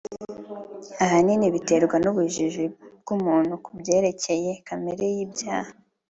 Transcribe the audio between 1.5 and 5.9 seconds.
biterwa n’ubujiji bw’umuntu ku byerekeye kamere y'ibyaha,